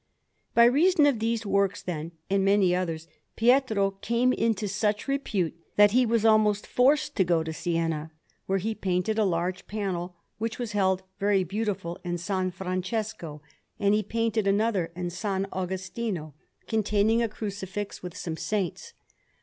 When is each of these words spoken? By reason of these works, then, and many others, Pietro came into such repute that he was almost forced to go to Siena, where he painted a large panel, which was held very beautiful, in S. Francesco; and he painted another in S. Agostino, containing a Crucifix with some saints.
By 0.55 0.63
reason 0.65 1.05
of 1.05 1.19
these 1.19 1.45
works, 1.45 1.83
then, 1.83 2.13
and 2.27 2.43
many 2.43 2.73
others, 2.75 3.07
Pietro 3.35 3.91
came 4.01 4.33
into 4.33 4.67
such 4.67 5.07
repute 5.07 5.53
that 5.75 5.91
he 5.91 6.07
was 6.07 6.25
almost 6.25 6.65
forced 6.65 7.15
to 7.17 7.23
go 7.23 7.43
to 7.43 7.53
Siena, 7.53 8.11
where 8.47 8.57
he 8.57 8.73
painted 8.73 9.19
a 9.19 9.23
large 9.23 9.67
panel, 9.67 10.15
which 10.39 10.57
was 10.57 10.71
held 10.71 11.03
very 11.19 11.43
beautiful, 11.43 11.99
in 12.03 12.15
S. 12.15 12.31
Francesco; 12.51 13.43
and 13.79 13.93
he 13.93 14.01
painted 14.01 14.47
another 14.47 14.91
in 14.95 15.05
S. 15.05 15.23
Agostino, 15.23 16.33
containing 16.65 17.21
a 17.21 17.29
Crucifix 17.29 18.01
with 18.01 18.17
some 18.17 18.37
saints. 18.37 18.93